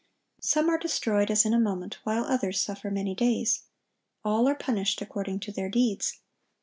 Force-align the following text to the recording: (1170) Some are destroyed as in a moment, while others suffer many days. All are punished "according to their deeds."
(1170) 0.37 0.49
Some 0.65 0.73
are 0.73 0.79
destroyed 0.81 1.29
as 1.29 1.45
in 1.45 1.53
a 1.53 1.63
moment, 1.63 1.99
while 2.03 2.23
others 2.25 2.59
suffer 2.59 2.89
many 2.89 3.13
days. 3.13 3.65
All 4.25 4.47
are 4.49 4.55
punished 4.55 4.99
"according 4.99 5.41
to 5.41 5.51
their 5.51 5.69
deeds." 5.69 6.21